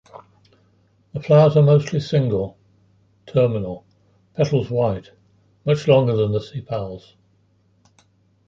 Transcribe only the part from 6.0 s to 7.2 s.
than the sepals.